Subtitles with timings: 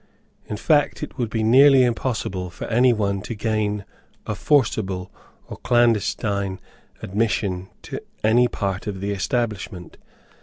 [0.47, 3.85] In fact it would be nearly impossible for any one to gain
[4.25, 5.11] a forcible
[5.47, 6.59] or clandestine
[7.03, 9.97] admittance to any part of the establishment.